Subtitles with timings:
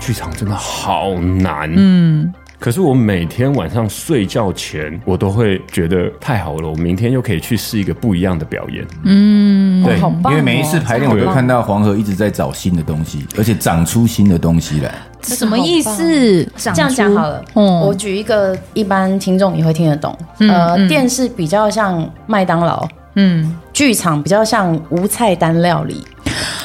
[0.00, 1.70] 剧场真的好难。
[1.76, 2.32] 嗯。
[2.58, 8.86] 可是我每天晚上睡觉前，我都会觉得太好了，我明天又可以去试一个不一样的表演。
[9.04, 14.94] 嗯，对，哦、因为每一次排练，我都看到黄河一直在找新的东西，而且长出新的东西来。
[15.22, 16.44] 什么意思？
[16.54, 17.42] 这样讲好了。
[17.54, 20.14] 嗯，我举一个一般听众也会听得懂。
[20.40, 26.06] 嗯、呃，电视比较像麦当劳，嗯，剧场比较像无菜单料理。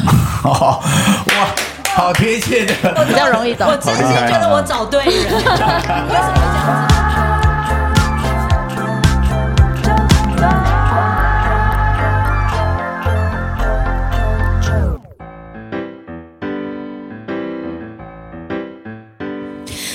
[0.44, 0.78] 哇！
[1.96, 3.66] 好贴切的，我比较容易懂。
[3.66, 5.13] 我真心觉得我找对人。
[5.13, 5.55] 为什么这样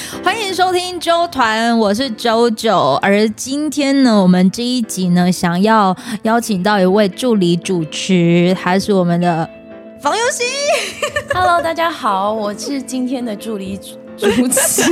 [0.02, 0.24] 子？
[0.24, 2.98] 欢迎收听周团，我是周九。
[3.02, 9.46] 而今天呢，我们这一集呢，想要邀请到一位助理主持，他是我们的。
[10.00, 13.78] 房宥忻，Hello，大家好，我是今天的助理
[14.20, 14.82] 主持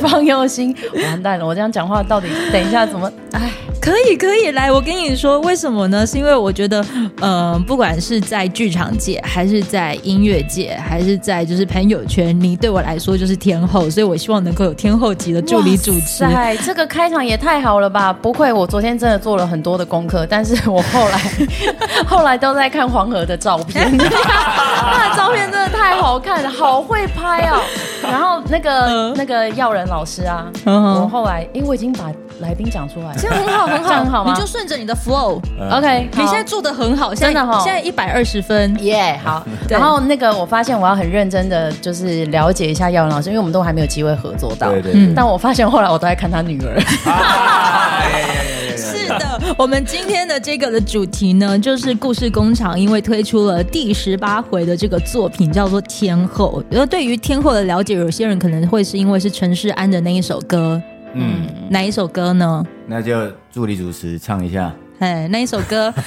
[0.00, 0.74] 房宥忻。
[1.04, 3.10] 完蛋了，我这样讲话到底等一下怎么？
[3.32, 3.50] 哎。
[3.80, 6.04] 可以可以来，我跟你说为什么呢？
[6.04, 6.84] 是因为我觉得，
[7.20, 16.24] 嗯、呃，不管是在剧场界，还是在音乐界，还是在就是朋友圈，你对我来说就是天后，所以我希望能够有天后级的助理主持。
[16.24, 18.12] 哎，这个开场也太好了吧！
[18.12, 21.32] 不愧我昨天真的做了很多的功课，但是我后来
[22.04, 24.04] 后来都在看黄河的照片，他
[25.08, 27.62] 的照片真的太好看了，好会拍哦。
[28.02, 32.10] 然后那个、呃、那个耀仁老师啊，呃、我后来因为我已经把
[32.40, 33.66] 来宾讲出来了，这样很好。
[33.66, 34.32] 很好，很好吗？
[34.32, 36.08] 你就顺着你的 flow，OK。
[36.12, 37.60] 你现在做的很好，真的哈。
[37.64, 39.44] 现在一百二十分，耶， 好。
[39.68, 44.70] 然后那个，我发现我要很认真的就是了解一下耀文老师，因为我们都还没有机会合作到。
[44.70, 45.12] 对对。
[45.14, 46.80] 但我发现后来我都在看他女儿。
[48.76, 56.62] 是的，我们今天的这个的主题呢，就是故事工厂，因为推出了第十八回的这个作品，叫做《天后》。
[56.70, 60.80] 然后对于天后的了解，有些人可能会是因为是陈势安的那一首歌。
[61.14, 62.64] 嗯，哪一首歌呢？
[62.86, 64.72] 那就助理主持唱一下。
[64.98, 65.92] 哎，那一首歌。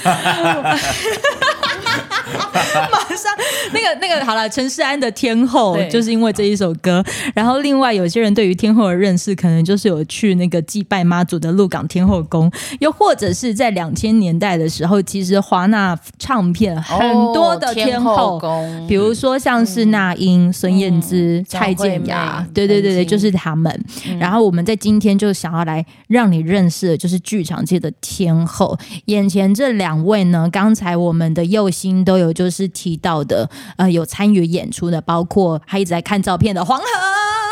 [2.90, 3.32] 马上，
[3.72, 7.04] 那个那个好了，陈世安的《天后》就是因为这一首歌。
[7.34, 12.50] 然后，另外有些人对于天后的认识，可能就是有去那个祭拜妈祖的鹿港天后宫，
[12.80, 16.98] 又或者是在两千年代的时候，其实华纳唱片很
[17.32, 18.40] 多的天后，
[18.88, 23.72] 比如说像是那英、孙燕姿、蔡健雅，对对对对，就是他们。
[24.18, 28.78] 然后我们在今天就想要来让你认识的，就是剧场界的天后。
[29.06, 36.84] 眼前这两位呢，刚才我们的宥忻都有就是提到的，呃，有参与演出的，包括还一直在看照片的黄河。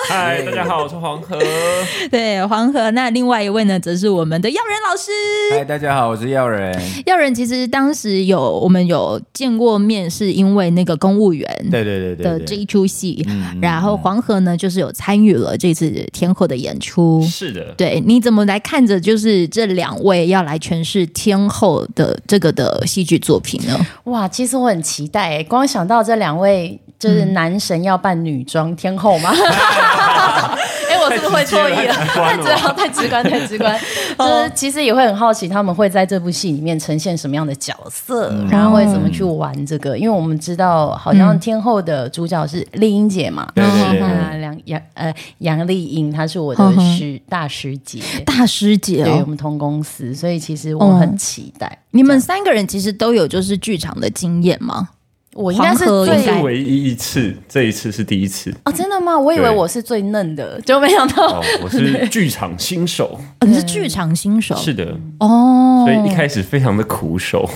[0.08, 1.38] 嗨，大家好，我是黄河。
[2.10, 2.90] 对，黄河。
[2.92, 5.10] 那另外一位呢，则是我们的耀仁老师。
[5.52, 6.76] 嗨，大家好，我是耀仁。
[7.06, 13.24] 耀仁其实当时有我们有见过面，是因为那个公务员对对对对的这一出戏。
[13.60, 17.22] 然后黄河呢，就是有参与了这次天后的演出。
[17.22, 23.78] 是的，对，你怎么来看着就是这两位要来诠释天后的这个的戏剧作品呢？
[24.04, 26.80] 哇，其实我很期待哎，光想到这两位。
[27.00, 29.32] 就是男神要扮女装天后吗？
[30.88, 31.94] 哎、欸，我是不是会错意了？
[31.94, 33.80] 太直观，太直观，太直观。
[34.18, 39.96] 就是其实也会很好奇，他们会在这部戏里面呈现什么样的角色，嗯、然后会怎么去玩这个？
[39.96, 43.92] 因为我们知道，好像天后的主角是丽英姐嘛，然后
[44.38, 51.78] 梁杨呃杨丽英，她是我的师大师姐，大师姐，对，我们同公司，所以其实我很期待。
[51.92, 54.88] 你们三个人其实都有就是剧场的经验吗？
[55.34, 59.16] 我应该是最唯一一次，这一次是第一次哦，真的吗？
[59.16, 63.16] 我以为我是最嫩的，就没想到、哦、我是剧场新手。
[63.38, 67.48] 哦、你是剧场新手，是的哦，所以一开始非常的苦手。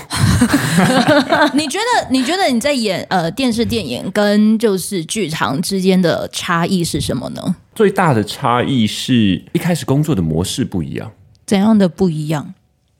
[1.53, 2.07] 你觉得？
[2.09, 7.57] 你觉得你在演呃电视电影跟就是剧场之间的差异是什么呢？
[7.75, 11.11] 最大的差异是一开始工作的模式不一样，
[11.45, 12.53] 怎样的不一样？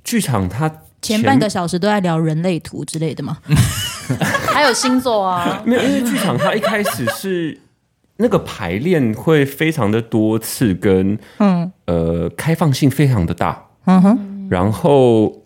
[0.03, 0.69] 剧场它。
[1.05, 3.37] 前半个小时都在聊人类图之类的吗？
[4.53, 5.61] 还有星座啊？
[5.65, 7.59] 没有，因为剧场它一开始是
[8.17, 11.71] 那个排练会非常的多次，跟嗯。
[11.85, 15.43] 呃开放性非常的大，嗯哼，然后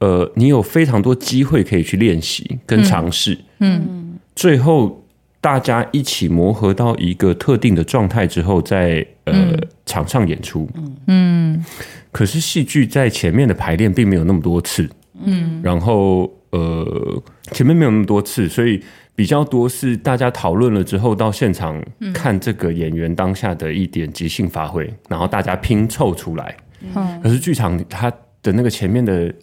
[0.00, 5.02] 呃你有非常多机会可以去练习跟尝试，嗯，最后
[5.40, 10.68] 大家一起磨合到一个特定的状态之后，在呃、嗯、场上演出，
[11.06, 11.64] 嗯，
[12.12, 14.90] 可是戏剧在前面的排练并没有那么多次。
[15.24, 17.22] 嗯，然后呃，
[17.52, 18.82] 前面没有那么多次，所以
[19.14, 21.82] 比较多是大家讨论了之后到现场
[22.14, 26.56] 看这个演员当下的一点即兴发挥，然后大家拼凑出来。
[26.94, 28.10] 嗯，可是剧场它
[28.42, 29.34] 的那个前面的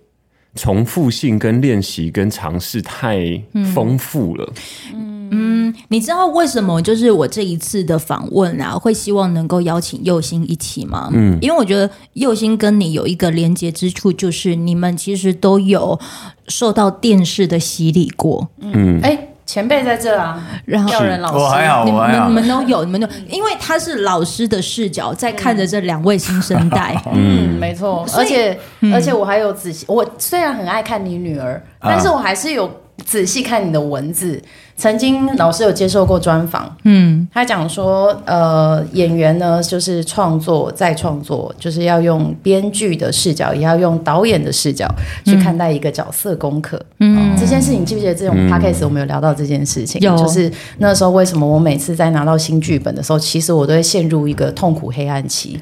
[0.56, 3.19] 重复性跟练习跟尝试太
[3.74, 4.54] 丰富了。
[4.94, 5.14] 嗯。
[5.89, 11.09] 嗯你知道为什么就是我这一次的访问啊，会希望能够邀请右星一起吗？
[11.13, 15.99] 嗯，因为我觉得右星跟你有一个连接之处，就是你们其实都有
[16.47, 18.47] 受到电视的洗礼过。
[18.59, 26.99] 嗯，哎、欸，前辈在这啊，然后我还好，我还好，你们你们都有，你们都，因为他是老师的视角在看着这两位新生代。
[27.13, 32.69] 嗯，嗯没错，而且、嗯、而且我还有仔细，我虽然很爱看你女儿，但是我还是有。
[33.03, 34.41] 仔细看你的文字，
[34.77, 44.86] 曾经老师有接受过专访，嗯，他讲说，呃，演员呢就是创作再创作，就是要用编剧的视角，也要用导演的视角
[45.24, 46.80] 去看待一个角色功课。
[47.00, 48.13] 嗯，这件事情你记不记得？
[48.13, 55.57] 这种 podcast 我们有聊到这件事情，就是那时候为什么我每次在拿到新剧本的时候，其实我都会陷入一个痛苦黑暗期，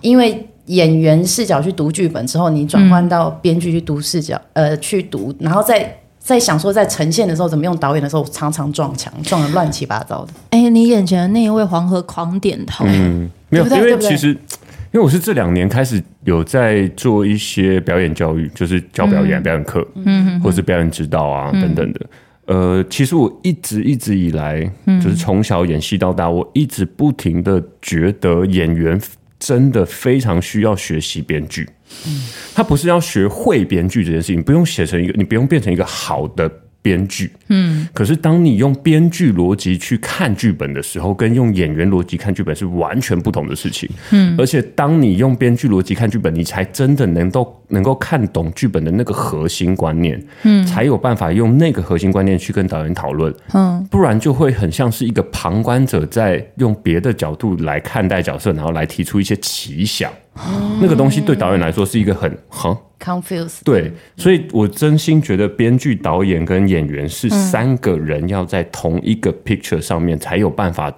[0.00, 5.94] 因为演员视角去读剧本之后，你转换到编剧去读视角，呃，去读，然后再。
[6.26, 10.32] 在想说，在呈现的时候怎么用导演的时候，常常撞墙，撞得乱七八糟的。
[10.50, 22.00] 哎、欸，你眼前的那一位黄河狂点头，嗯，没有，因为其实，因为我是这两年开始有在做一些表演教育，就是教表演、嗯、表演课，嗯，或是表演指导啊、嗯、等等的。
[22.46, 24.68] 呃，其实我一直一直以来，
[25.00, 29.00] 就是从小演戏到大，我一直不停的觉得演员
[29.38, 31.68] 真的非常需要学习编剧。
[32.06, 36.50] 嗯，他不是要学会编剧这件事情，不用写成一个，你不用变成一个好的。
[36.86, 62.76] 编剧，嗯，可是当你用编剧逻辑去看剧本的时候，跟用演员逻辑看剧本是完全不同的事情，嗯，而且当你用编剧逻辑看剧本，你才真的能够能够看懂剧本的那个核心观念，嗯，才有办法用那个核心观念去跟导演讨论，嗯，不然就会很像是一个旁观者在用别的角度来看待角色，然后来提出一些奇想，嗯，那个东西对导演来说是一个很哈。
[62.98, 70.90] confuse 对，所以我真心觉得编剧、导演跟演员是三个人要在同一个 picture 上面才有办法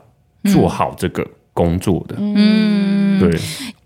[0.44, 2.14] 做好这个工作的。
[2.18, 2.36] 嗯，
[3.18, 3.40] 对。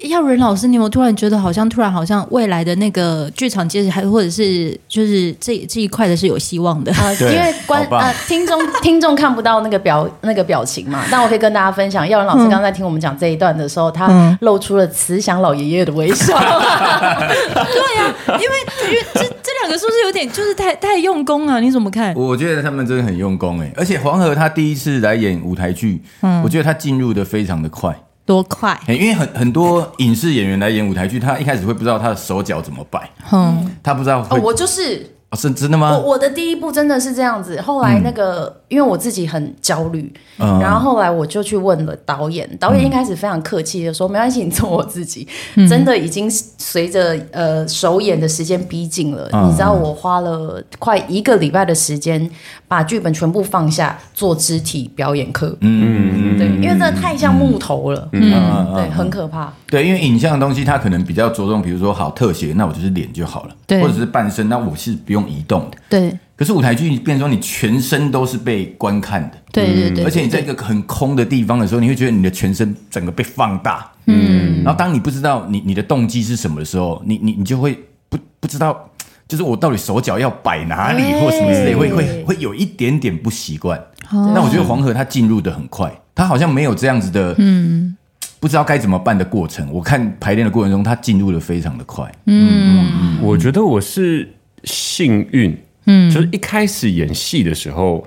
[0.08, 6.92] 耀仁老师，你有没有突然觉得好像突然好像未来的那个剧场界还或者是就是这这一块的是有希望的？
[6.94, 16.34] 呃、因为观呃听众听众看不到那个表那个表情嘛，但我可以跟大家分享，耀仁老师刚刚在听我们讲这一段的时候，他露出了慈祥老爷爷的微笑。
[16.36, 21.60] 对呀、啊，因为因为这这两个是不是有点就是太太用功啊？
[21.60, 22.12] 你怎么看？
[22.16, 27.96] 我觉得他们真的很用功哎，而且黄河他第一次来演舞台剧，嗯，我觉得他进入的非常的快。
[28.32, 28.80] 多快？
[28.88, 34.26] 因为很很多影视演员来演舞台剧，他一开始会不知道他的手脚怎么摆，嗯，他不知道。
[34.30, 35.06] 哦，我就是。
[35.32, 35.96] 哦，是真的吗？
[35.96, 45.26] 我我的第一步真的是这样子，后来那个、嗯、因为我自己很焦虑、嗯，然后后来我就去问了导演，导演一开始非常客气的说、嗯：“没关系，你做我自己。
[45.54, 52.30] 嗯”真的已经随着呃首演的时间逼近了、嗯，你知道我花了快一个礼拜的时间
[52.68, 55.56] 把剧本全部放下，做肢体表演课。
[55.60, 59.50] 嗯，对，因为真的太像木头了，嗯，嗯对，很可怕。
[59.66, 65.21] 对，因为影像的东西它可能比较着重，比如说好特写，那我就是脸就好了，对，或者是半身，那我是不用。
[65.28, 66.18] 移动的，对。
[66.34, 70.04] 可是舞台剧变成说，你全身都是被观看的，对对对。
[70.04, 74.64] 而且你在一个很空的地方的时候，你会觉得你的全身整个被放大，嗯。
[74.64, 77.78] 然后当你不知道你你的动机是什么的时候，你你你就会
[78.08, 78.90] 不不知道，
[79.28, 83.80] 就是我到底手脚要摆哪里或什么之类，会会会有一点点不习惯。
[84.10, 87.96] 那我觉得黄河他进入的很快，他好像没有这样子的，嗯，
[88.40, 89.70] 不知道该怎么办的过程。
[89.72, 92.10] 我看排练的过程中，他进入的非常的快。
[92.26, 94.28] 嗯，嗯，我觉得我是。
[94.64, 98.06] 幸运，嗯，就是一开始演戏的时候，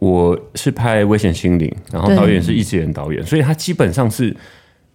[0.00, 4.36] 我是拍《危险心灵》，然后导演是易智言导演，所以他基本上是。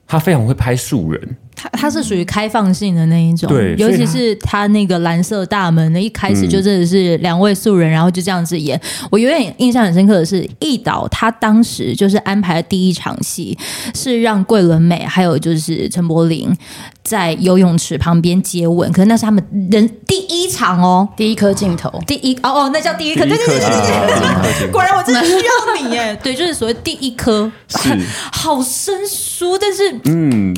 [0.07, 8.79] 他非常会拍素人，他他是属于开放性的那一种，对，尤其是它那个蓝色大门的一开始就真的是两位素人，嗯，然后就这样子演。
[9.09, 13.57] 我有点印象很深刻的是，易导他当时就是安排的第一场戏
[13.93, 16.55] 是让桂纶镁还有就是陈柏霖
[17.03, 27.95] 在游泳池旁边接吻，可是那是他们人第一场哦，第一颗镜头，第一哦哦，那叫第一颗，对对对对对，果然我真的需要你耶，对，就是所谓第一颗，是。
[28.31, 29.99] 好生疏，但是。
[30.05, 30.55] 嗯，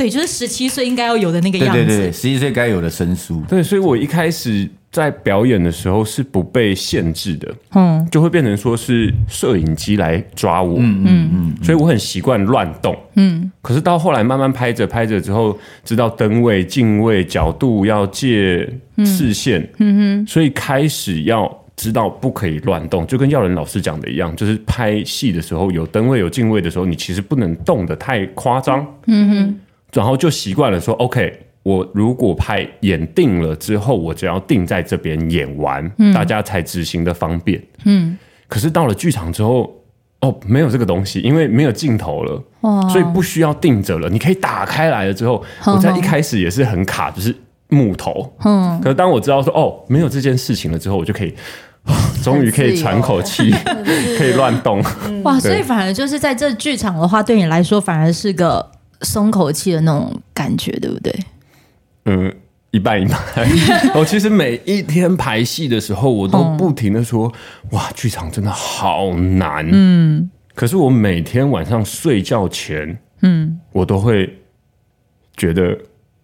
[0.00, 1.84] 对，就是十七岁应该要有的那个样子。
[1.84, 3.42] 对对对，十七岁该有的生疏。
[3.46, 13.52] 对，所以我一开始在表演的时候是不被限制的，嗯，就会变成说是摄影机来抓我，嗯嗯嗯，所以我很习惯乱动，嗯。
[13.60, 18.66] 可是到后来慢慢拍着拍着之后，知道灯位、镜位、角度要借
[19.04, 21.54] 视线，嗯哼，所以开始要。
[21.76, 28.86] 知道不可以乱动，就跟耀仁老师讲的一样，就是拍戏的时候有灯位有镜位的时候，你其实不能动的太夸张。
[29.06, 29.60] 嗯哼，
[29.92, 37.62] 然后就习惯了说，OK，我如果拍演定了之后，我只要定在这边演完，嗯，大家才执行的方便。
[37.84, 38.16] 嗯，
[38.48, 39.72] 可是到了剧场之后，
[40.20, 44.08] 哦，没有这个东西，因为没有镜头了，哇所以不需要定着了。
[44.08, 47.34] 你可以打开来了之后，我在一开始也是很卡，就是
[47.68, 48.32] 木头。
[48.44, 51.34] 嗯，可是当我知道说哦，没有这件事情了之后，我就可以。
[52.22, 53.50] 终于可以喘口气，
[54.18, 54.84] 可以乱动。
[55.22, 55.36] 哇！
[55.40, 58.70] 所以反而就是在这剧场的话，对你来说反而是个
[59.02, 61.14] 松口气的那种感觉，对不对？
[62.06, 62.34] 嗯，
[62.70, 63.18] 一半一半。
[63.94, 67.32] 我 其实每一天排戏的时候，我都不停的说
[67.72, 70.30] ：“哇，剧场真的好难。”嗯。
[70.54, 74.38] 可是我每天晚上睡觉前，嗯，我都会
[75.36, 75.76] 觉得。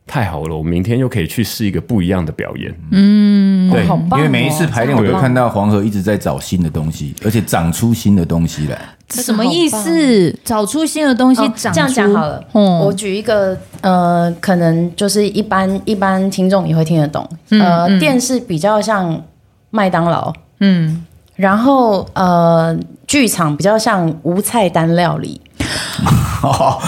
[0.09, 2.73] 太好了，我明天又可以去试一个不一样的表演。
[2.93, 8.96] 嗯，对，哦哦、因为每一次排练，我都看到黄河一直在找新的东西，而且长出新的东西来。
[9.09, 10.35] 什么意思？
[10.45, 11.73] 找出新的东西长？
[11.73, 12.43] 哦、这样讲好了。
[12.53, 17.27] 嗯、我举一个，呃，可能就是一般一般听众也会听得懂。
[17.51, 19.23] 呃，嗯嗯、电视比较像
[19.71, 21.05] 麦当劳，嗯，
[21.37, 25.41] 然后呃，剧场比较像无菜单料理。
[26.43, 26.79] 哇！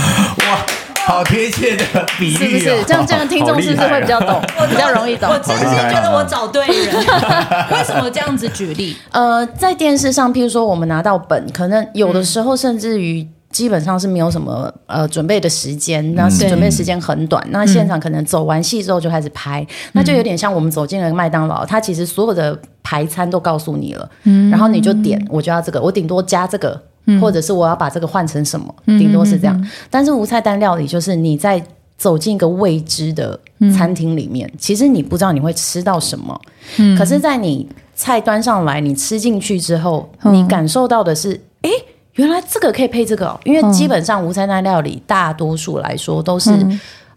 [1.09, 1.85] 好贴切的
[2.19, 2.85] 比喻，是不是？
[2.87, 4.39] 这样这样听众是不是会比较懂，
[4.69, 5.31] 比较容易懂？
[5.31, 6.95] 我真心觉得我找对人。
[7.73, 8.95] 为什么这样子举例？
[9.11, 17.43] 呃，在电视上，譬如说我们拿到本，可能有的时候甚至于基本上是没有什么呃准备的时间，那是准备时间很短。
[17.49, 24.07] 那现场可能走完戏之后就开始拍，那就有点像我们走进了麦当劳，它其实所有的排餐都告诉你了，
[24.51, 26.79] 然后你就点，我就要这个，我顶多加这个。
[27.21, 29.57] 或者是我要把这个换成什么，顶多是这样。
[29.59, 31.63] 嗯嗯嗯、但是无菜单料理就是你在
[31.97, 33.39] 走进一个未知的
[33.77, 36.41] 餐厅里面，嗯、其实你不知道你会吃到什么。
[36.77, 41.71] 嗯、可是，在你菜端上来，你吃进去之后，嗯、你感受到的是，哎，
[42.15, 43.41] 原来这个可以配这个哦。
[43.45, 46.53] 因为基本上无菜单料理，大多数来说都是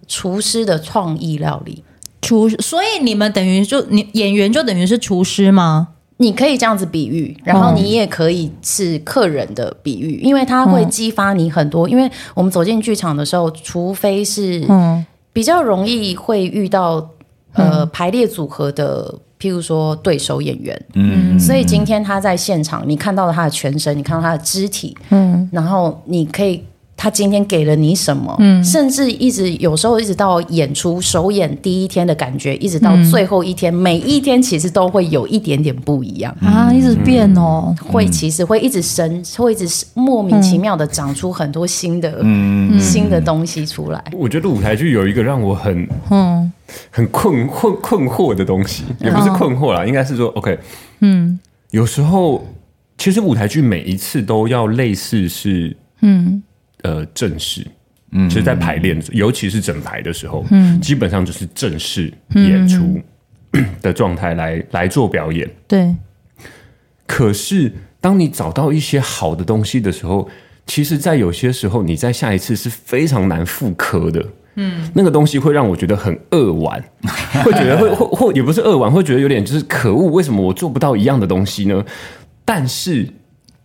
[0.07, 1.83] 厨师的创意料理。
[2.21, 5.89] 厨师，所以你们等于就你演员就等于是厨师吗？
[6.21, 11.89] 你可以这样子比喻，然后你也可以是客人的比喻，因为它会激发你很多。
[11.89, 14.63] 因为我们走进剧场的时候，除非是
[15.33, 17.09] 比较容易会遇到
[17.53, 26.63] 呃排列组合的，譬如说对手演员，嗯，所以今天他在现场，你看到了他的全身，你看到他的肢体，嗯，然后你可以。
[27.01, 28.35] 他今天给了你什么？
[28.37, 36.31] 嗯，甚至一直有时候一直到演出首演第一天的感觉，一直到最后一天，每一天其实都会有一点点不一样。
[36.41, 42.21] 啊，一直变哦，会其实会一直生，会一直莫名其妙的长出很多新的
[42.79, 44.03] 新的东西出来。
[44.13, 46.51] 我觉得舞台剧有一个让我很嗯。
[46.91, 50.57] 很困困困惑的东西，也不是困惑啦，应该是说 OK，
[50.99, 51.39] 嗯，
[51.71, 52.45] 有时候
[52.97, 56.43] 其实舞台剧每一次都要类似是嗯。
[56.83, 57.65] 呃，正式，
[58.11, 62.99] 嗯，其实，在排练，尤其是整排的时候，嗯，基本上就是正式演出
[63.81, 65.49] 的状态来来做表演。
[65.67, 65.95] 对。
[67.05, 70.29] 可是，当你找到一些好的东西的时候，
[70.65, 74.25] 其实，在有些时候，你在下一次是非常难复刻的。
[74.55, 76.83] 嗯，那个东西会让我觉得很扼腕，
[77.43, 81.85] 会觉得会会会，也不是扼腕，会觉得有点就是可恶，为什么我做不到一样的东西呢？
[82.43, 83.07] 但是。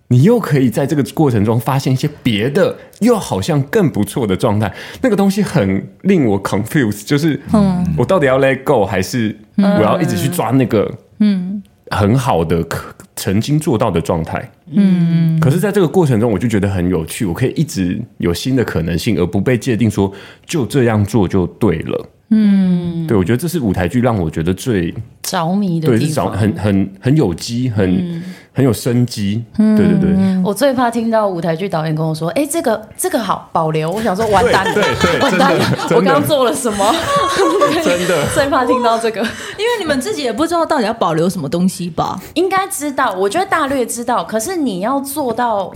[0.08, 4.72] 你又可以在这个过程中发现一些别的，又好像更不错的状态。
[5.02, 15.40] 那个东西很令我 confuse，就是，嗯，我到底要 let go 还是我要一直去抓那个，嗯，很好的可曾经做到的状态，嗯。
[15.40, 20.12] 可是，在这个过程中，我就觉得很有趣，我可以一直有新的可能性，而不被界定说
[20.44, 22.08] 就这样做就对了。
[22.30, 28.22] 嗯，对，我觉得这是舞台剧让我觉得最着迷的地方，对，是着很很很有机，很、嗯、
[28.56, 29.44] 很有生机。
[29.54, 36.94] 对对对，我最怕听到舞台剧导演跟我说：“哎，这个这个好保留。”我想说完蛋了，对对，完蛋了，我刚刚做了什么？
[37.84, 42.18] 真的最怕听到这个，因为你们自己也不知道到底要保留什么东西吧？
[42.32, 44.24] 应该知道，我觉得大略知道。
[44.24, 45.70] 可是你要做到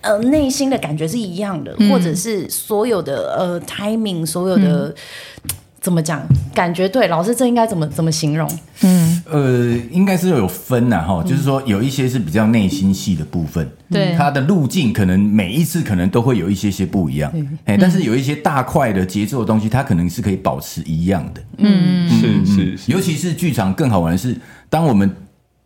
[0.00, 4.88] 呃内心的感觉是一样的，嗯、或者是所有的呃 timing，所有的。
[4.88, 4.94] 嗯
[5.88, 6.22] 怎么讲？
[6.54, 8.46] 感觉对，老师这应该怎么怎么形容？
[8.82, 17.32] 嗯，呃，应该是有分呐，哈，就是说有一些是比较内心戏的部分，对，它的路径可能每一次可能都会有一些些不一样，
[17.64, 24.36] 哎，但是有一些大块的节奏的东西，它可能是可以保持一样的，嗯，是是是，尤其是剧场更好玩的是，
[24.68, 25.10] 当我们。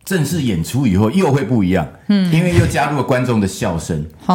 [0.05, 4.05] 正式演出以后又会不一样，嗯，因为又加入了观众的笑声，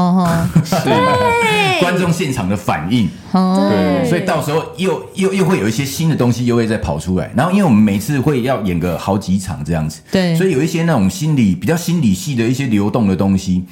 [1.80, 13.64] 观众现场的反应，对，所以到时候又又又会有一些新的东西又会再跑出来，然后因为我们每次会要演个好几场这样子，对，所以有一些那种心理比较心理系的一些流动的东西。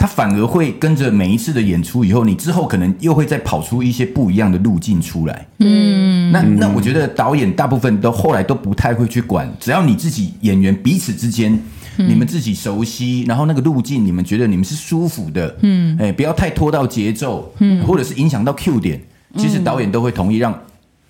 [0.00, 5.46] 他反而会跟着每一次的演出以后，你之后可能又会再跑出一些不一样的路径出来。
[5.58, 11.52] 嗯，那那我觉得导演大部分都后来都不太会去管，只要你自己演员彼此之间
[11.98, 18.98] 你们自己熟悉，然后那个路径你们觉得你们是舒服的，嗯，哎，不要太拖到节奏，嗯，或者是影响到 Q 点，
[19.36, 20.58] 其实导演都会同意让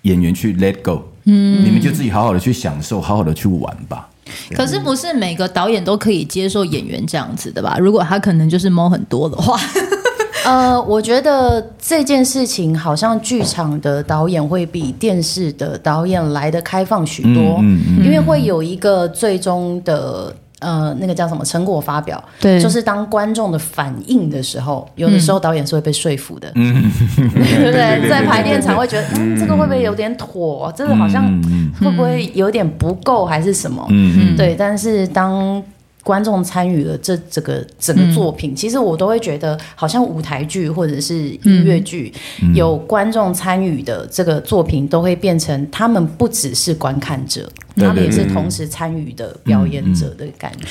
[0.01, 4.09] 演员去 let go，嗯，你们就自己好好的去享受，好好的去玩吧。
[4.53, 7.77] 可是不是每个导演都可以接受演员这样子的吧？
[7.79, 9.59] 如果他可能就是猫很多的话，
[10.45, 20.35] 呃，我觉得这件事情好像剧场的导演会比电视的导演来的开放许多，嗯嗯嗯、因为会有一个最终的。
[20.61, 22.23] 呃，那个叫什么成果发表？
[22.39, 28.01] 对，就是当观众的反应的时候，有的时候导演是会被说服的，嗯，对不对？
[28.07, 30.71] 在排练场会觉得，嗯，这个会不会有点妥？
[30.77, 31.23] 这个好像
[31.79, 33.83] 会不会有点不够，还是什么？
[33.89, 34.55] 嗯，对。
[34.55, 35.61] 但是当
[36.03, 42.13] 观众参与了这这个整个作品，其实我都会觉得，好像舞台剧或者是音乐剧，
[42.53, 47.49] 有观众参与的这个作品，都会变成他们不只是观看者。
[47.85, 50.67] 他们也是同时参与的表演者的感觉。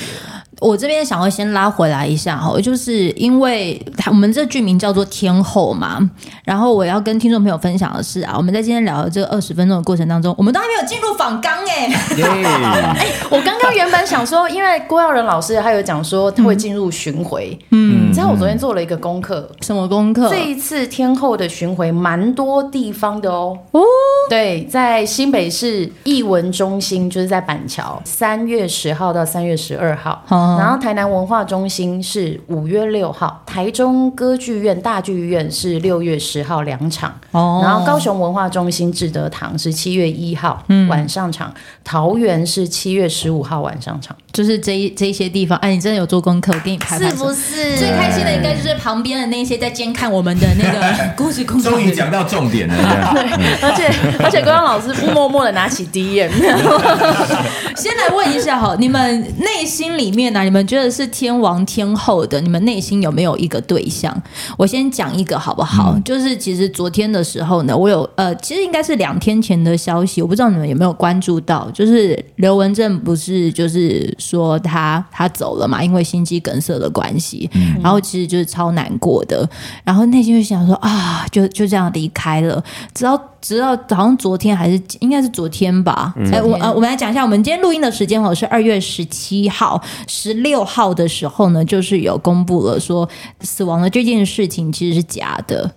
[0.61, 5.99] 我这边想要先拉回来一下哈，就是因为我们这剧名叫做《天后》嘛，
[6.45, 11.87] 然后我要跟听众朋友分享的是啊，我们在今天聊的这二十分钟的过程当中，我们都还没有进入访纲哎。
[12.99, 20.29] 哎，我刚刚原本想说，因为郭耀仁老师他有讲说他会进入巡回，嗯，你知道我昨天做了一个功课，什么功课？
[20.29, 23.57] 这一次天后的巡回蛮多地方的哦。
[23.73, 23.81] 哦，
[24.29, 27.00] 对，在新北市艺文中心。
[27.09, 41.55] 就是在板桥，三月十号到三月十二号，哦、然后台南文化中心是五月六号，台中歌剧院大剧院是六月十号两场，哦、然后高雄文化中心志德堂是七月一号、嗯、晚上场，
[41.85, 47.77] 桃园是七月十五号晚上场，就是这一这一些地方，哎，你真的有做功课，给你拍拍，是不是？
[47.77, 50.81] 最开心的应该就是旁边的那些在监看我们的那个
[51.17, 51.73] 故事工作。
[51.73, 52.75] 终于讲到重点了，
[53.15, 53.23] 对，
[53.61, 53.89] 而且
[54.25, 56.31] 而且郭刚老师默默的拿起 DM。
[57.77, 60.43] 先来问一下哈，你们内心里面呢、啊？
[60.43, 62.41] 你们觉得是天王天后的？
[62.41, 64.15] 你们内心有没有一个对象？
[64.59, 65.95] 我先讲一个好不好？
[65.97, 79.49] 嗯、就是其实昨天的时候呢，我有呃，其实应该是两天前的消息，我不知道你们有没有关注到，就是刘文正不是就是说他他走了嘛，因为心肌梗塞的关系，嗯、然后其实就是超难过的，
[79.83, 82.63] 然后内心就想说啊，就就这样离开了，
[82.95, 87.23] 直到直到好像昨天还是应该是昨天吧，哎、嗯，我呃，我们来讲一下。
[87.23, 93.09] 我们今天录音的时间哦，是二月十七号、十六号的时候呢，就是有公布了说
[93.41, 95.71] 死亡的这件事情其实是假的。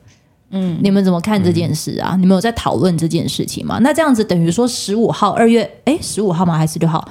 [0.55, 2.11] 嗯，你们怎么看这件事啊？
[2.13, 3.79] 嗯、你们有在讨论这件事情吗？
[3.81, 6.55] 那这样子等于说十五号二月，哎，十五号吗？
[6.55, 7.03] 还是六号？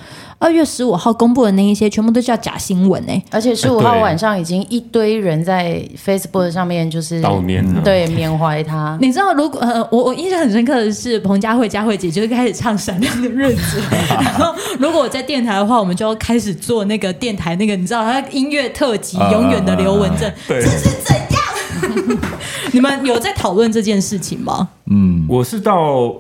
[0.42, 3.24] 二月十五号公布的那一些，全部都叫假新闻哎、欸！
[3.31, 8.98] 而且十五号晚上已经一堆人在 Facebook 上面就是悼念，对，缅怀他。
[9.00, 22.18] 你知道，如果呃，我我印象很深刻的是，彭佳慧佳慧姐就开始唱《闪亮的日子》， 然后如果我在电台的话，我们就要开始做那个电台那个，你知道，他音乐特辑《永远的刘文正》，这是怎样？
[22.72, 24.70] 你们有在讨论这件事情吗？
[24.90, 26.12] 嗯，我是到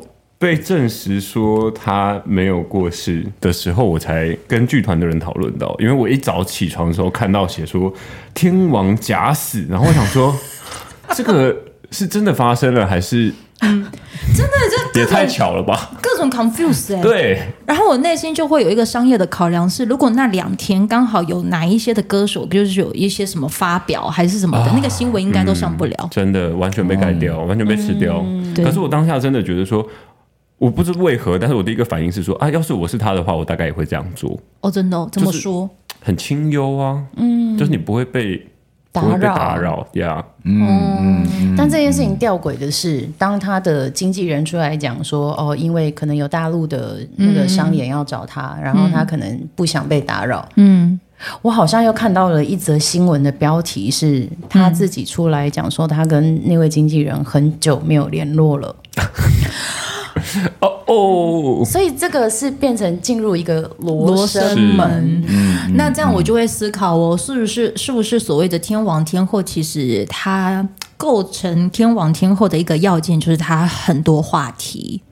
[0.42, 5.72] 被证实说他没有过世的时候，我才跟剧团的人讨论到。
[5.78, 7.94] 因为我一早起床的时候看到写说
[8.34, 10.34] 天王假死，然后我想说
[11.14, 11.56] 这个
[11.92, 13.32] 是真的发生了还是？
[13.64, 13.86] 嗯，
[14.34, 14.52] 真的
[14.92, 15.92] 这也太巧了吧！
[16.02, 17.42] 各种 confuse 哎、欸，对。
[17.64, 26.08] 然后我内心就会有一个商业的考量是，如果那两天刚好有哪一些的歌手，就是有一些什么发表还是什么的，啊、那个新闻应该都上不了、嗯。
[26.10, 28.20] 真的完全被改掉，嗯、完全被吃掉。
[28.26, 29.86] 嗯、可是我当下真的觉得说，
[30.62, 34.38] 我不知为何，但是我第一个反应是说啊，要是我是他的话，我大概也会这样做。
[34.60, 35.08] 哦，真的、哦？
[35.10, 35.68] 怎么说？
[36.00, 38.46] 很清幽啊，嗯，就是你不会被。
[38.94, 41.26] 打扰，打扰呀，嗯嗯。
[41.40, 50.46] 嗯，但这件事情吊诡的是，当他的经纪人出来讲说，哦，因为可能有大陆的那个商演要找他，嗯、然后他可能不想被打扰。
[50.56, 51.00] 嗯，
[51.40, 58.76] 我好像又看到了一则新闻的标题，是他自己出来讲说，他跟那位经纪人很久没有联络了。
[60.60, 65.22] 哦哦，所以这个是变成进入一个罗生门。
[65.28, 75.02] 嗯、那这样我就会思考，哦，是不是是不是所谓的天王天后，其实它构成天王天后的一个要件，就是它很多话题。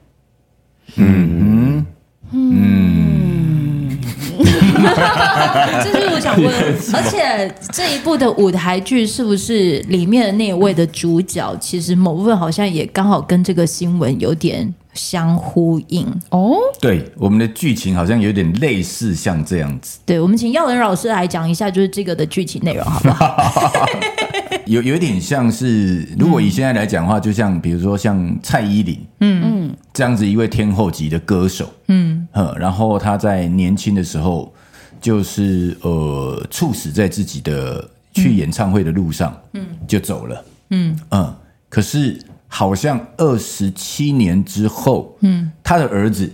[0.95, 1.85] 嗯嗯
[2.33, 3.99] 嗯，
[5.83, 6.53] 这就是我想问，
[6.93, 14.73] 而且这一部的舞台剧是不是里面的那一位的主角，其实某部分好像也刚好跟这个新闻有点。
[14.93, 16.07] 相呼应。
[16.29, 19.99] 哦，对，我们的剧情好像有点类似，像这样子。
[20.05, 23.85] 对，我们请耀仁老师来讲一下，就是这个的剧情内容，好不好？
[24.67, 29.41] 有有点像是，如果以现在来讲的话，就像比如说像蔡依林，嗯。
[29.43, 32.27] 嗯，这样子一位天后级的歌手，嗯，
[32.57, 34.53] 然后他在年轻的时候
[35.01, 40.97] 就是呃猝死在自己的去演唱会的路上，嗯，就走了，嗯。
[41.09, 41.35] 嗯。
[41.67, 42.19] 可是
[42.53, 46.29] 好像二十七年之后，嗯，他的儿子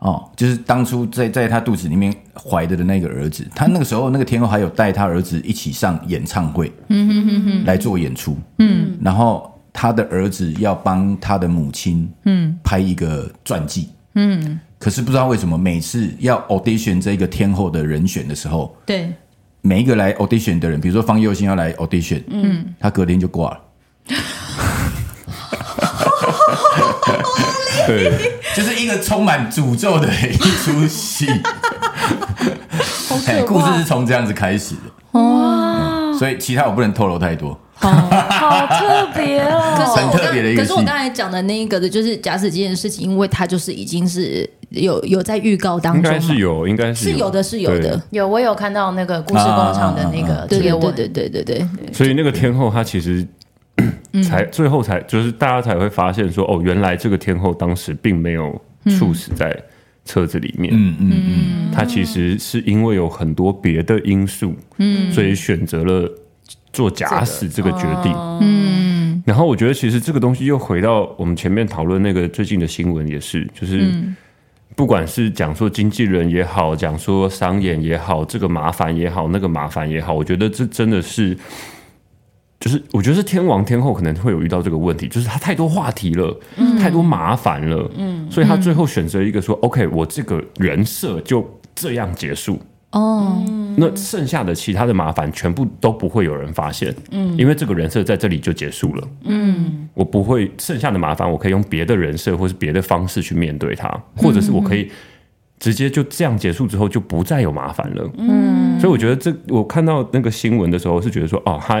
[0.00, 14.58] 哦，就是当初在在他肚子里面怀着的那个儿子，他那个时候那个天后还有带他儿子一起上演唱会，嗯哼哼哼，来做演出，嗯，然后他的儿子要帮他的母亲，嗯，拍一个传记，嗯。
[14.80, 19.12] 可是不知道为什么，每次要 audition 这个天后的人选的时候，对。
[19.62, 23.60] 每一个来 audition 的人，比如说方佑兴要来 audition，嗯，他隔天就挂了。
[27.86, 28.12] 对，
[28.54, 31.26] 就是一个充满诅咒的一出戏。
[33.26, 35.18] 哎，故事是从这样子开始的。
[35.18, 36.18] 哇、嗯！
[36.18, 37.58] 所以其他我不能透露太多。
[37.74, 40.62] 好，好特别哦， 很特别的一个。
[40.62, 51.68] 可是我刚才讲的那一个的，就是假死这件事情，因为它就是已经是有有在预告当中，应该是有，应该是有的，是有的，有我有看到那个故事工厂的那个贴文，对对对对对。
[51.92, 53.26] 所以那个天后她其实
[54.22, 59.56] 才最后才就是大家才会发现说，哦，原来这个天后当时并没有猝死在
[60.04, 66.10] 车子里面，嗯嗯嗯，他其实是因为有很多别的因素，嗯，所以选择了。
[66.72, 73.92] 做假死这个决定，嗯，然后我觉得其实这个东西又回到我们前面讨论那个最近的新闻也是，就是
[74.76, 81.36] 不管是讲说经纪人也好，讲说商演也好，这个麻烦也好，那个麻烦也好，我觉得这真的是，
[82.60, 86.78] 就是我觉得是天王天后可能会有遇到这个问题，就是他太多话题了，嗯。
[86.78, 92.58] 太多麻烦了，嗯，所以他最后选择一个说，OK，我这个人设就这样结束。
[92.92, 93.44] 哦，
[93.76, 104.90] 那剩下的其他的麻烦全部都不会有人发现，嗯，因为这个人设在这里就结束了，嗯，我不会剩下的麻烦，我可以用别的人设或是别的方式去面对它，或者是我可以
[105.58, 111.80] 直接就这样结束之后就不再有麻烦了，嗯，所以我觉得这我看到那个新闻的时候是觉得说，哦，他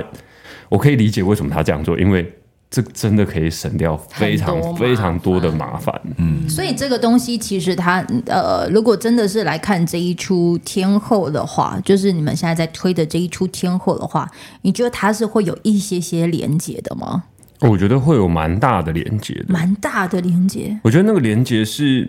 [0.70, 2.34] 我可以理解为什么他这样做，因为。
[2.72, 14.30] 这真的可以省掉非常非常多的麻烦，嗯，所以这个东西其实它呃，如果真的是来看这一出天后的话，就是你们现在在推的这一出天后的话，
[14.62, 17.24] 你觉得它是会有一些些连接的吗？
[17.58, 20.78] 我觉得会有蛮大的连接的，蛮大的连接。
[20.84, 22.08] 我觉得那个连接是，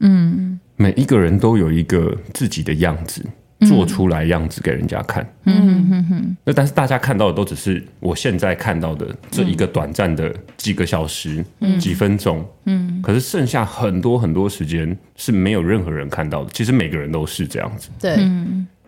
[0.00, 3.24] 嗯，每一个人都有一个自己的样子。
[3.68, 6.36] 做出来样子给人家看，嗯哼哼。
[6.44, 13.00] 那但是大家看到的都只是我现在看到的这一个短暂的几个小时、嗯、几分钟，嗯。
[13.02, 16.50] 可是剩下很多很多时间是没有任何人看到的。
[16.52, 18.16] 其实每个人都是这样子，对。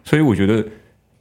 [0.04, 0.64] 所以我觉得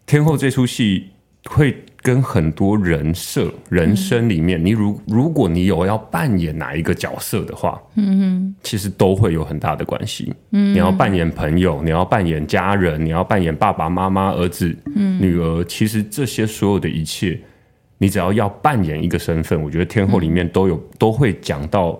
[0.05, 1.07] 天后这出戏
[1.45, 1.83] 会。
[2.01, 10.33] 跟很多人设、人生里面，你如如果你有要扮演哪一个角色的话，嗯哼，其实都会有很大的关系。
[10.51, 14.73] 嗯，你要扮演朋友，你要扮演家人，你要扮演爸爸妈妈、儿子、
[15.19, 17.39] 女儿，其实这些所有的一切，
[17.97, 21.99] 你只要要扮演一个身份，我觉得天后里面都有都会讲到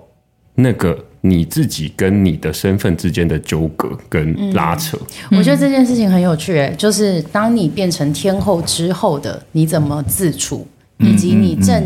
[0.55, 0.97] 那个。
[1.29, 4.97] 你自己跟你的身份之间的纠葛跟拉扯，
[5.31, 6.57] 嗯，我觉得这件事情很有趣。
[6.57, 11.83] 哎，就是当你变成天后之后的，你怎么自处，以及你正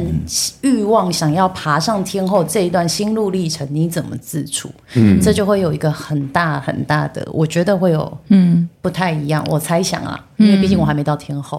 [0.62, 4.69] 欲望想要爬上天后这一段心路历程，你怎么自处？
[4.93, 9.45] 嗯，这就会有一个很大很大的，我觉得会有嗯不太一样。
[9.49, 11.58] 我猜想啊，因为毕竟我还没到天后。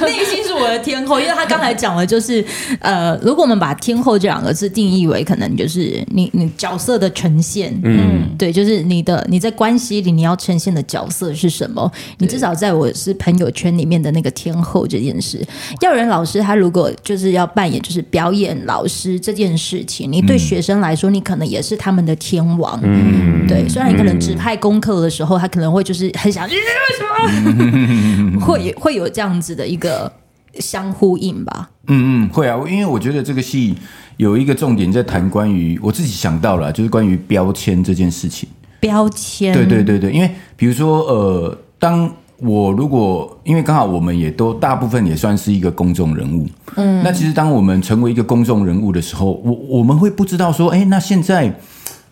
[0.00, 2.44] 内 心是我的天后，因为他刚才讲了，就是
[2.80, 11.90] 呃，如果我们把天后这两个字定义为可能就是你你角色的呈现，嗯，对，就是你的你在关系里你要呈现的角色是什么？
[12.18, 15.44] 你至少在我是朋友圈里面的那个天后这件事，
[15.80, 28.40] 耀仁老师他如果就是要扮演就是表演老师这件事情，你对学生来说，你可能也是他们的天王，嗯，对，虽然你可能指派功课的时候，他可能会就是很想，为什么？
[28.40, 30.10] 会会有这样子的一个
[30.58, 31.70] 相呼应吧。
[31.86, 33.74] 嗯嗯，会啊，因为我觉得这个戏
[34.16, 38.48] 有一个重点在谈关于我自己想到了，就是关于标签这件事情。
[38.80, 51.58] 标签，对对对对，因为比如说呃，当我如果因为刚好我们也都大部分也算是一个公众人物，嗯，那其实当我们成为一个公众人物的时候，我我们会不知道说，哎，那现在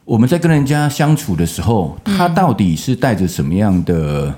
[0.04, 4.34] 我们在跟人家相处的时候，他到底是带着什么样的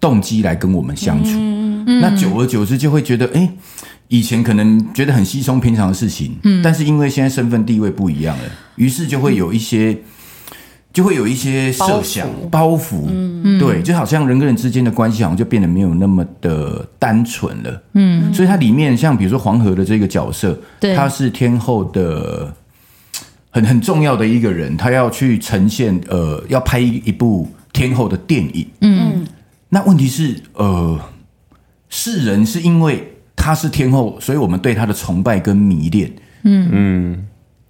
[0.00, 1.30] 动机来跟我们相处？
[1.34, 1.59] 嗯
[1.90, 3.50] 嗯、那久而久之就会觉得，哎，
[4.08, 8.44] 以前可能觉得很稀松平常的事情，嗯，但是因为现在身份地位不一样了，
[8.76, 9.96] 于是就会有一些，
[10.92, 22.54] 就会有一些设想包袱，嗯，对，就好像人跟人之间的关系好像就变得没有那么的单纯了，嗯，所以它里面像比如说黄河的这个角色，对，他是天后的
[23.50, 28.66] 很很重要的一个人，他要去呈现呃，要拍一一部天后的电影。
[28.80, 29.26] 嗯，
[29.68, 30.98] 那问题是呃，
[31.90, 36.10] 世人是因为他是天后，所以我们对他的崇拜跟迷恋。
[36.44, 37.26] 嗯嗯。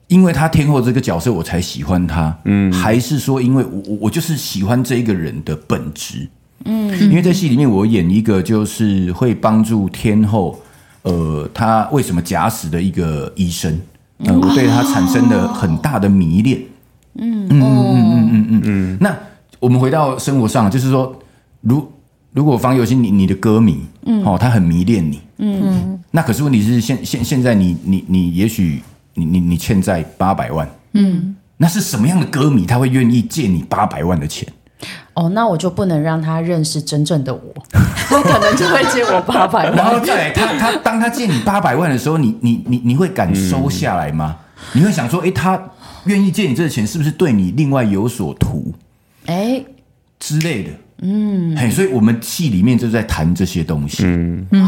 [0.08, 2.36] 因为他天后这个角色，我才喜欢他。
[2.44, 6.28] 嗯，还是说，因为我我就是喜欢这一个人的本质。
[6.64, 10.60] 嗯，因为在戏里面，我演一个就是会帮助天后，
[11.02, 13.80] 呃，她为什么假死的一个医生。
[14.24, 16.60] 呃，我对他产生了很大的迷恋。
[17.14, 18.98] 嗯嗯嗯嗯嗯嗯嗯。
[19.00, 19.16] 那
[19.60, 21.16] 我们回到生活上，就是说，
[21.60, 21.88] 如
[22.32, 28.82] 如果方有心，你你的歌迷，嗯，哦，他很迷恋你，嗯，那可是问题是现现现在你你你也许。
[29.14, 34.48] 你你你欠债八百万，嗯，那是什么样的歌迷他会愿意借你八百万的钱？
[35.14, 39.76] 哦，那我就不能让他认识真正的我， 他可能就会借我八百万。
[39.76, 44.36] 然后再来，他他当他借你八百万的时候，你你你你会敢收下来吗？
[44.72, 45.60] 嗯、你会想说，哎、欸，他
[46.04, 48.72] 愿意借你这个钱，是不是对你另外有所图？
[49.26, 49.66] 哎、欸，
[50.20, 50.70] 之类的，
[51.02, 54.58] 嗯，嘿，所以我们戏里面就在谈这些东西，嗯嗯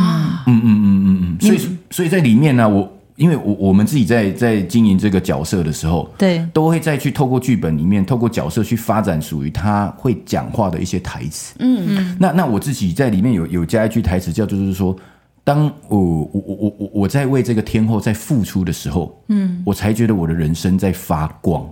[0.47, 1.59] 嗯嗯嗯嗯，所以
[1.91, 2.99] 所以在里面呢，我。
[3.17, 11.55] 因为我我们自己在在经营这个角色的时候，对，都会再去透过剧本里面，透过角色去发展属于他会讲话的一些台词。
[11.59, 12.17] 嗯嗯。
[12.19, 14.97] 那那我自己在里面有有加一句台词，叫就是说，
[15.45, 21.71] 当我我我我我我在为这个天后在付出的时候，嗯，我才觉得我的人生在发光。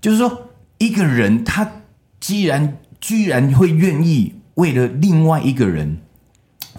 [0.00, 1.70] 就是说，一个人他
[2.18, 5.98] 既然居然会愿意为了另外一个人。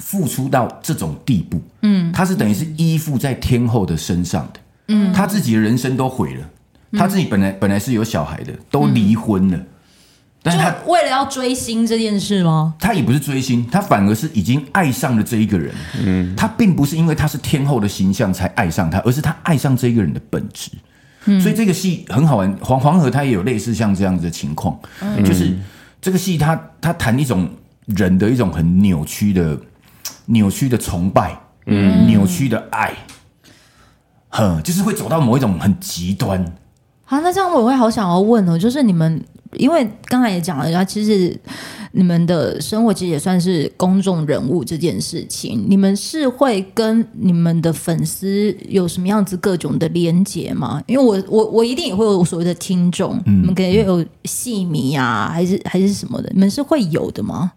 [0.02, 6.50] 付出到这种地步，嗯，他是等于是依附在天后的身上的，嗯，他自己的人生都毁了，
[6.92, 9.68] 嗯、他自己本来本来是有小孩的，都离婚了，嗯、
[10.42, 12.74] 但是他为了要追星这件事吗？
[12.80, 20.72] 他也不是追星，他反而是已经爱上了这一个人，嗯，他并不是因为他是天后的形象才爱上他，而是他爱上这一个人的本质，
[21.26, 25.54] 嗯，所以这个戏很好玩，黄黄河他也有类似像这样子的情况，嗯，就是
[26.02, 27.50] 这个戏他他谈一种
[27.86, 29.58] 人的一种很扭曲的。
[30.32, 31.36] 扭曲的崇拜，
[31.66, 32.94] 嗯，扭曲的爱，
[34.30, 36.40] 哼，就是会走到某一种很极端。
[37.04, 39.20] 好、啊，那这样我会好想要问哦，就是你们，
[39.54, 41.36] 因为刚才也讲了，然后其实
[41.92, 50.82] 你们的生活其实也算是公众人物这件事情，你们是会跟你们的粉丝有什么样子各种的连接吗？
[50.88, 57.52] 因为我我我一定也会有所谓的听众，嗯、你们可能有戏迷啊，还是还是什么的，你们是会有的吗？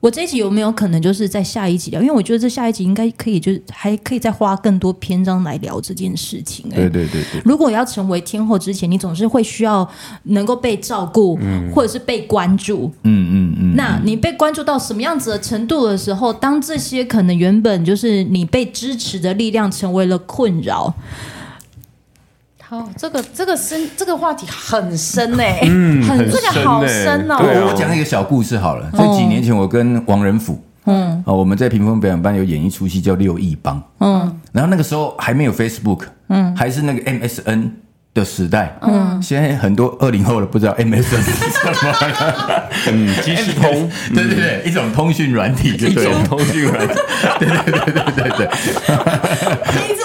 [0.00, 2.00] 我这一集有没有可能就是在下一集聊？
[2.00, 6.70] 因为我觉得这下一集应该可以，就是还可以再花更多篇章来聊这件事情。
[6.70, 7.42] 对对对对。
[7.44, 9.88] 如果要成为天后之前，你总是会需要
[10.24, 12.92] 能够被照顾，嗯、或者是被关注。
[13.02, 13.74] 嗯嗯嗯。
[13.74, 20.94] 那你被关注到什么样子的程度的时候，当这些可能原本就是你被支持的力量成为了困扰。
[22.70, 27.38] 好，这个这个深，这个话题很深呢、欸，嗯，很这个好深哦。
[27.38, 28.90] 对，我讲一个小故事好了。
[28.92, 37.70] 在几年前，我跟王仁甫，嗯，哦，我们在屏风表演班有演一出戏叫《六义帮》，嗯，然后那个时候还没有 Facebook，嗯，还是那个 MSN
[38.12, 46.94] 的时代，嗯，现在很多二零后的不知道 MSN 是什么，嗯，即时通， 对对对，一种通讯软体，一种通讯软体，
[47.38, 48.48] 对对对对对对。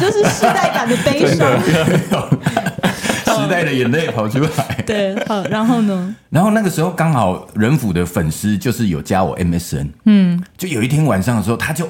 [0.00, 1.60] 就是时代感的悲伤，
[3.36, 4.82] 时代的眼泪跑出来。
[4.86, 6.16] 对，好，然后呢？
[6.30, 11.86] 然后那个时候刚好仁府的粉丝就是有加我 MSN，嗯，就有一天晚上的时候，他就。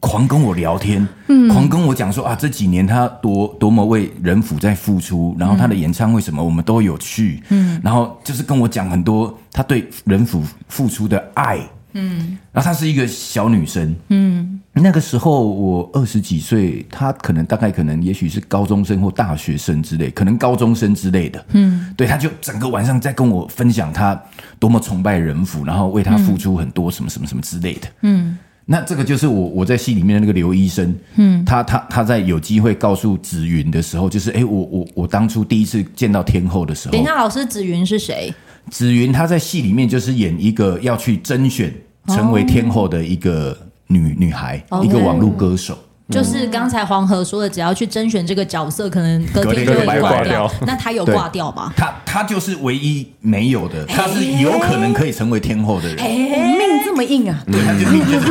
[0.00, 11.58] 狂跟我聊天，嗯，狂跟我讲说啊，这几年他多多么为仁府在付出，然后他的演唱会什么我们都有去，嗯，然后就是跟我讲很多他对仁府付出的爱，
[11.94, 24.20] 嗯，然后她是一个小女生，嗯，那个时候我二十几岁，他可能大概可能也许是高中生或大学生之类，可能高中生之类的，嗯，对，他就整个晚上在跟我分享他
[24.58, 28.36] 多么崇拜人父，然后为他付出很多什么什么什么之类的，嗯。
[28.66, 38.32] 那这个就是我我在戏里面的那个刘医生，嗯，他他他在有机会告诉紫云的时候，就是哎，我我我当初第一次见到天后的时候，等一下，老师紫云是谁？
[38.70, 41.70] 紫云他在戏里面就是演一个要去甄选
[42.08, 45.78] 成为天后的一个、哦、女女孩，一个网络歌手。
[46.10, 50.50] 就是刚才黄河说的，只要去甄选这个角色，可能隔天就会挂掉。
[50.66, 51.72] 那他有挂掉吗？
[51.74, 55.96] 他他就是唯一没有的，他是有可能可以成为天后的人。
[55.96, 57.42] 命这么硬啊！
[57.50, 58.26] 对，他就命就是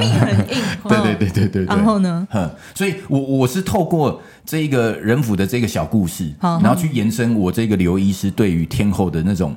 [0.00, 0.62] 命很硬。
[0.88, 1.64] 对对对对对。
[1.66, 2.26] 然后呢？
[2.74, 9.54] 所以我我是透过这一个人府的这个小故事，然后去延伸我这个刘医师对于天后的那种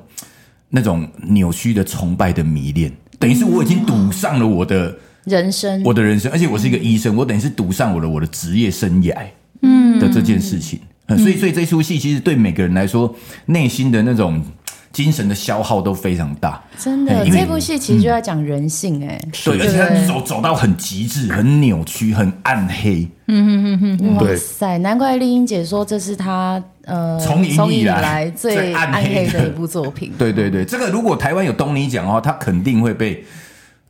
[0.68, 2.92] 那种扭曲的崇拜的迷恋，
[3.24, 4.94] 等于是我已经赌上了我的。
[5.24, 9.16] 人生，我的人生，而且我是一个医生，我等于是赌上我的我的职业生涯，
[9.62, 9.98] 嗯。
[9.98, 13.14] 的这件事情，嗯、所以所以这出戏其实对每个人来说，
[13.46, 14.44] 内心的那种
[14.92, 33.24] 精神的消耗都非常大，真的，这部戏其实就要讲人性、欸，哎、嗯，对，而且他走走到很极致、很扭曲、很暗黑，嗯哼哼哼，哇塞，难怪丽英姐说这是她呃从影以来最暗黑的一部作品， 对对对，这个如果台湾有东尼奖的话，他肯定会被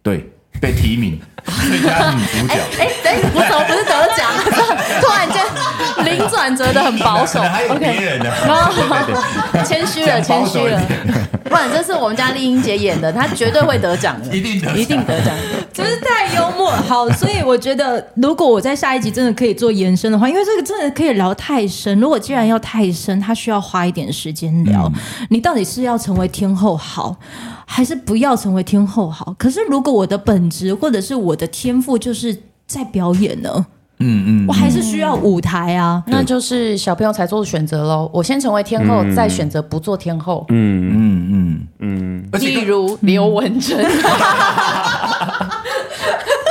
[0.02, 0.30] 对。
[0.60, 4.30] 被提名 最佳女主角，哎哎，我怎么不是得奖？
[5.02, 7.42] 突然间零转折的很保守。
[7.42, 8.32] 还有别人的，
[9.64, 10.80] 谦虚了，谦虚了。
[11.44, 15.34] 不然这是我们家丽英姐演的，她绝对会得奖的，一定得，一定得奖。
[15.72, 16.70] 真是太幽默。
[16.88, 21.98] 好，所以我觉得，如果我在下一集真的可以做延伸的话，因为这个真的可以聊太深。
[22.00, 24.90] 如果既然要太深，它需要花一点时间聊。
[24.94, 27.16] 嗯、你到底是要成为天后好？
[27.66, 29.34] 还是不要成为天后好。
[29.38, 33.66] 可是如果我的本职或者是我的天赋就是在表演呢？
[34.00, 36.02] 嗯嗯，我还是需要舞台啊。
[36.08, 38.10] 那就是小朋友才做的选择喽。
[38.12, 40.44] 我先成为天后，再选择不做天后。
[40.48, 41.28] 嗯嗯
[41.78, 42.40] 嗯嗯。
[42.40, 43.78] 例如刘文正。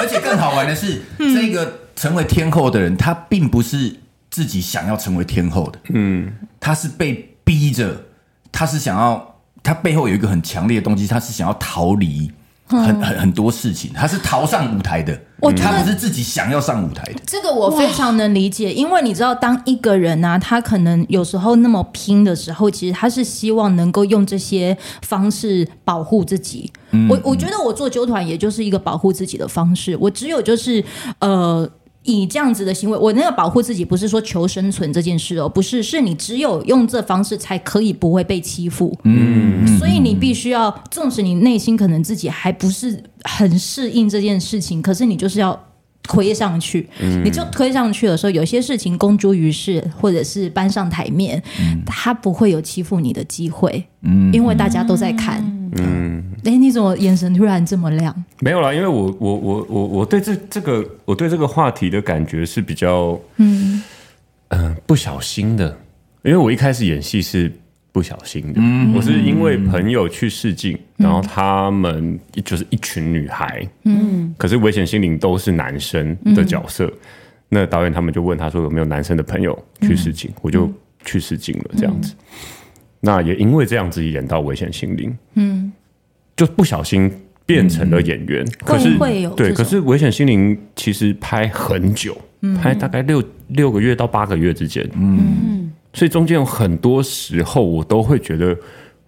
[0.03, 3.95] 而且更好玩的是， 这个成为天后的人，他并不是
[4.29, 5.79] 自己想要成为天后的。
[5.93, 8.03] 嗯，他是被逼着，
[8.51, 9.29] 他是想要。
[9.65, 12.29] 他背后有一个很强烈的动机，他是想要逃离
[12.81, 15.19] 很很很多事情，他是逃上舞台的。
[15.39, 17.19] 我他不是自己想要上舞台的。
[17.25, 26.71] 这个我非常能理解，因为你知道，当一个人呢、啊，他可能有时候那么拼的时候，其实他是希望能够用这些方式保护自己。
[26.91, 29.97] 嗯、我我觉得我做纠团，也就是一个保护自己的方式。
[29.99, 30.83] 我只有就是
[31.19, 31.69] 呃。
[32.03, 38.97] 以这样子的行为，我那个保护自己不是说求生存这件事哦，不是，是你只有用这方式才可以不会被欺负。
[39.03, 45.57] 嗯，所以你必须要，纵使你内心可能自己还不是很适应这件事情，可是你就是要
[46.01, 46.89] 推上去。
[46.99, 51.41] 嗯，你就推上去的时候，有些事情公诸于世，或者是搬上台面，
[51.85, 53.85] 他不会有欺负你的机会。
[54.01, 55.62] 嗯，因为大家都在看。
[55.77, 56.23] 嗯。
[56.43, 58.13] 哎，你怎么眼神突然这么亮？
[58.39, 63.81] 没有啦，因为我我我我我对这这个我对这个话题的感觉是比较嗯。
[64.49, 65.75] 嗯、呃、不小心的，
[66.21, 67.51] 因为我一开始演戏是
[67.91, 76.93] 不小心的，嗯、我是因为朋友去试镜，嗯、然后他们就是一群女孩，嗯，可是危险心灵都是男生的角色，嗯、
[77.49, 80.71] 那导演他们就问他说有没有男生的朋友去试镜，嗯、我就
[81.03, 82.37] 去试镜了，这样子，嗯、
[83.05, 85.71] 那也因为这样子演到危险心灵，嗯。
[86.35, 87.11] 就不小心
[87.45, 88.97] 变成了演员，嗯、可是
[89.35, 98.57] 对，可是《危险心灵》其实拍很久，嗯、拍大概六六个月到八个月之间，嗯，所以中间有很多时候我都会觉得，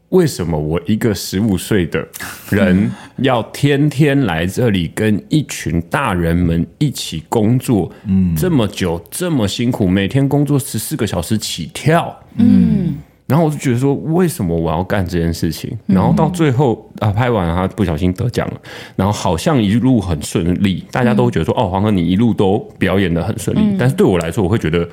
[0.09, 2.07] 为什么我一个十五岁的
[2.51, 12.93] 人 要天天来这里跟一群大人们一起工作，嗯，这么久这么辛苦，每天工作十四个小时起跳，嗯。
[13.27, 15.75] 然后我就觉得说，为什么我要干这件事情？
[15.87, 18.61] 然后到最后啊，拍完他不小心得奖了，
[18.95, 23.75] 然后好像一路很顺利，大家都觉得说，哦，黄河你一路都表演的很顺利。
[23.79, 24.87] 但是对我来说，我会觉得，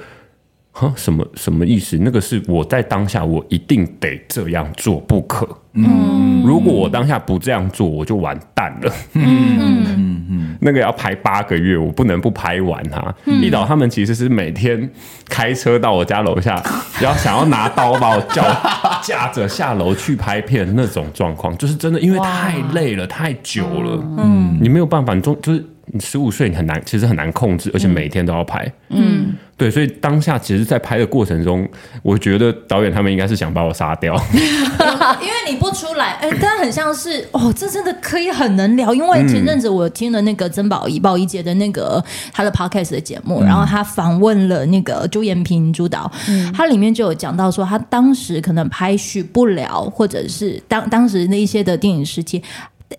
[0.72, 1.98] 哈，什么什么意思？
[2.00, 5.46] 那个是我在当下，我一定得这样做不可。
[5.74, 8.92] 嗯，如果我当下不这样做，我就完蛋了。
[9.12, 13.14] 嗯嗯嗯， 那个要拍八个月，我不能不拍完它。
[13.26, 14.90] 一导他们其实是每天
[15.28, 16.62] 开车到我家楼下，
[17.02, 18.42] 要想要拿刀把我叫
[19.02, 24.02] 架着下楼去拍片那种状况，就是真的，因为太累了，太久了。
[24.18, 28.72] 嗯，你没有办法，你中就是你十五岁，你很难，其实很难控制，而且每天都要拍。
[28.90, 29.34] 嗯。
[29.54, 31.68] 对，所以当下其实，在拍的过程中，
[32.02, 38.92] 我觉得导演他们应该是想把我杀掉， 因为你不出来，哎，但很像是哦，这真的可以很能聊。
[38.92, 46.10] 因为前阵子我听了那个曾宝仪、宝仪姐的那个她的 podcast 的节目，然后他访问了那个朱延平朱导，
[46.52, 52.42] 他里面就有讲到说，他当时可能拍许不了，或者是当当时那一些的电影时期。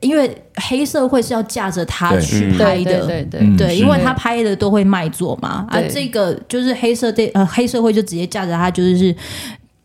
[0.02, 9.16] 因为黑社会是要架着他去拍的，对对对对，因为他拍的都会卖座嘛，啊，这个就是黑社会，呃，黑社会就直接架着他，就是。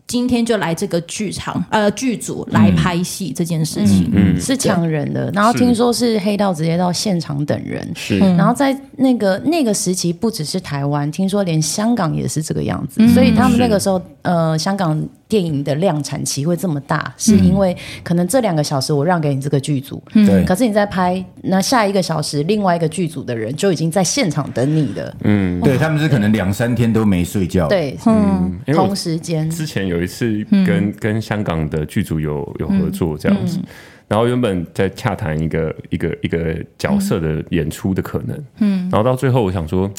[0.09, 5.31] 今天就来这个剧场，呃，剧组来拍戏这件事情，嗯，嗯是抢人的。
[5.35, 8.19] 然后听说是黑道直接到现场等人，是。
[8.19, 13.03] 然后在那个那个时期，不只是台湾，听说连香港也是这个样子。
[13.03, 14.99] 嗯、所以他们那个时候，呃，香港
[15.29, 20.45] 电影的量产期会这么大，是因为可能这两个小时我让给你这个剧组，对、嗯。
[20.47, 25.15] 可是你在拍那下一个小时，另外一个剧组的人就已经在现场等你了。
[25.25, 27.69] 嗯，对，他们是可能两三天都没睡觉。
[27.69, 29.51] 对，嗯，同时间。
[29.51, 29.99] 之前有。
[29.99, 33.59] 有一次跟跟香港的剧组有有合作这样子，
[34.07, 39.91] 然后原本在洽谈一个一个一个角色的演出的可能，嗯，然后到最后我想说，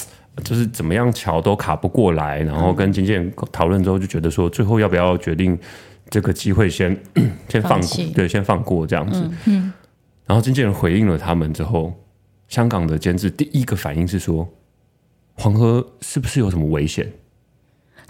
[0.42, 5.58] 就是怎么样乔都卡不过来，然后跟经纪人讨论之后就觉得说，最后要不要决定
[6.10, 6.96] 这个机会先
[7.50, 9.74] 先放过，放对，先放过这样子，嗯，嗯，
[10.26, 11.94] 然后经纪人回应了他们之后，
[12.48, 14.48] 香港的监制第一个反应是说，
[15.36, 17.12] 黄河是不是有什么危险？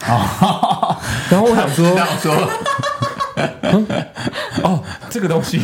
[0.00, 2.50] 然后我想说， 说。
[4.62, 5.58] 哦，这个东西，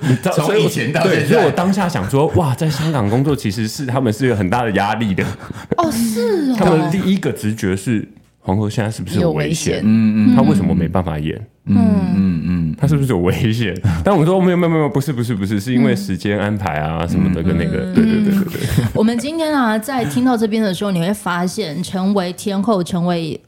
[0.00, 5.24] 你知道，从以前到现在，对，所以我当下想说，哇，在香港工作其实是他们是有很大的压力的。
[5.76, 6.56] 哦，是哦。
[6.58, 8.06] 他们第一个直觉是
[8.40, 9.80] 黄河现在是不是有危险？
[9.84, 11.40] 嗯嗯，他为什么没办法演？
[11.68, 11.76] 嗯
[12.14, 13.76] 嗯嗯，他是不是有危险？
[14.04, 18.60] 但我们说没有没有没有，不是不是不是，是因为时间安排啊什么的，跟那个，对对对对对。
[18.94, 23.40] 我们今天啊，在听到这边的时候，你会发现，成为天后，成为。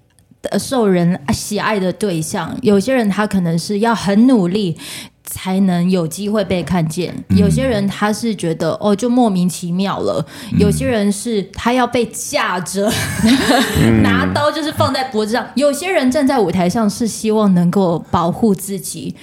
[0.59, 4.77] 受人喜爱的对象，有些人他可能是要很努力
[5.25, 10.25] 才能有机会被看见，有些人他是觉得哦就莫名其妙了，
[10.59, 12.91] 有些人是他要被架着
[14.03, 19.15] 拿刀就是放在脖子上，有些人站在舞台上是希望能够保护自己。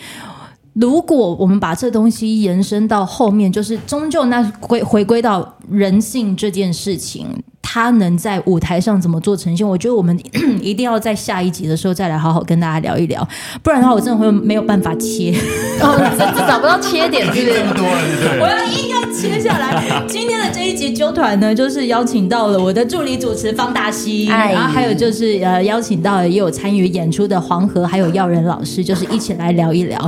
[0.75, 7.27] 如果我们把这东西延伸到后面，就是终究那归回归到人性这件事情。
[7.67, 9.67] 他能在舞台上怎么做呈现？
[9.67, 10.17] 我觉得我们
[10.61, 13.27] 一定要在下一集的时候再来好好跟大家聊一聊，
[13.61, 15.33] 不然的话我真的会没有办法切，
[15.81, 18.39] 哦、找不到切点，对不对？
[18.39, 20.01] 我要硬要切下来。
[20.07, 29.99] 今天的这一集纠团呢，就是邀请到了我的助理主持方大西，哎、然后还有就是呃邀请到了也有参与演出的黄河，还有耀仁老师，就是一起来聊一聊。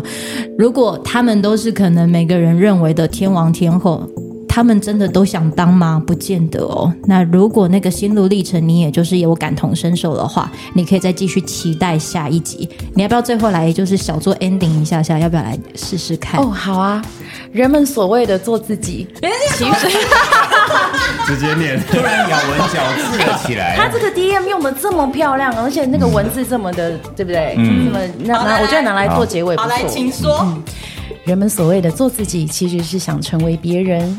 [0.58, 4.10] 如果他们都是可能每个人认为的天王天后。
[4.58, 6.02] 他们真的都想当吗？
[6.08, 6.92] 不见得哦。
[7.06, 12.68] 那如果那个心路历程你也就是有感同身受的话，你可以再继续期待下一集。
[12.96, 15.20] 你要不要最后来就是小做 ending 一下下？
[15.20, 16.42] 要不要来试试看？
[16.42, 17.00] 哦，好啊。
[17.52, 19.08] 人们所谓的做自己，
[19.56, 19.88] 其实
[21.28, 22.82] 直接念，突然咬文嚼
[23.12, 23.76] 字了起来。
[23.78, 27.54] 他这个 DM 用的这么漂亮，而且那个文字这么的，嗯、对不对？
[27.60, 27.86] 嗯。
[27.86, 29.70] 这么那那，我觉得拿来做结尾不错。
[29.70, 30.40] 好，来，请说。
[30.42, 30.64] 嗯。
[31.26, 34.18] 人们所谓的做自己，其实是想成为别人。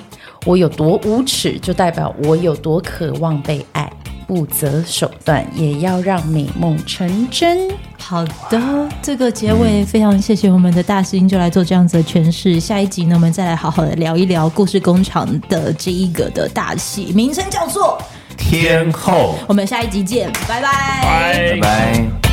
[0.49, 3.93] 我有多无耻，就代表我有多渴望被爱，
[4.27, 7.69] 不择手段也要让美梦成真。
[7.99, 8.59] 好的，
[9.03, 12.59] 这个结尾非常谢谢我们的大师兄，就来做这样子的诠释。
[12.59, 18.01] 下一集呢，我们再来好好的聊一聊故事工厂的这一个的大戏，名称叫做
[18.39, 19.35] 《天后》。
[19.47, 22.28] 我们下一集见，拜拜，拜拜。